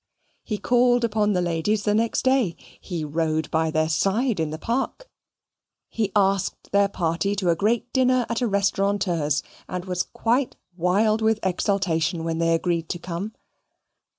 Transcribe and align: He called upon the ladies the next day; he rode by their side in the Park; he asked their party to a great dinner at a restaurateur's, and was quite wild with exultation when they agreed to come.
He 0.43 0.57
called 0.57 1.03
upon 1.03 1.33
the 1.33 1.43
ladies 1.43 1.83
the 1.83 1.93
next 1.93 2.23
day; 2.23 2.55
he 2.79 3.05
rode 3.05 3.51
by 3.51 3.69
their 3.69 3.87
side 3.87 4.39
in 4.39 4.49
the 4.49 4.57
Park; 4.57 5.07
he 5.89 6.11
asked 6.15 6.71
their 6.71 6.87
party 6.89 7.35
to 7.35 7.51
a 7.51 7.55
great 7.55 7.93
dinner 7.93 8.25
at 8.27 8.41
a 8.41 8.47
restaurateur's, 8.47 9.43
and 9.69 9.85
was 9.85 10.01
quite 10.01 10.55
wild 10.75 11.21
with 11.21 11.37
exultation 11.43 12.23
when 12.23 12.39
they 12.39 12.55
agreed 12.55 12.89
to 12.89 12.97
come. 12.97 13.33